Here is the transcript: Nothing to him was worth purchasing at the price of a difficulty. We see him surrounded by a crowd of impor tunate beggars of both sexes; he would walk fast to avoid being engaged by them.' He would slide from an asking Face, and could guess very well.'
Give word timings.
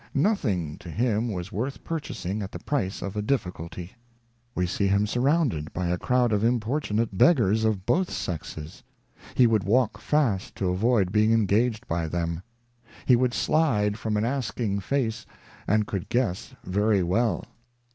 Nothing 0.15 0.79
to 0.79 0.89
him 0.89 1.31
was 1.31 1.51
worth 1.51 1.83
purchasing 1.83 2.41
at 2.41 2.51
the 2.51 2.57
price 2.57 3.03
of 3.03 3.15
a 3.15 3.21
difficulty. 3.21 3.91
We 4.55 4.65
see 4.65 4.87
him 4.87 5.05
surrounded 5.05 5.71
by 5.73 5.89
a 5.89 5.97
crowd 5.99 6.31
of 6.31 6.41
impor 6.41 6.81
tunate 6.81 7.09
beggars 7.13 7.65
of 7.65 7.85
both 7.85 8.09
sexes; 8.09 8.81
he 9.35 9.45
would 9.45 9.61
walk 9.63 9.99
fast 9.99 10.55
to 10.55 10.69
avoid 10.69 11.11
being 11.11 11.31
engaged 11.31 11.87
by 11.87 12.07
them.' 12.07 12.41
He 13.05 13.15
would 13.15 13.35
slide 13.35 13.99
from 13.99 14.17
an 14.17 14.25
asking 14.25 14.79
Face, 14.79 15.27
and 15.67 15.85
could 15.85 16.09
guess 16.09 16.55
very 16.63 17.03
well.' 17.03 17.45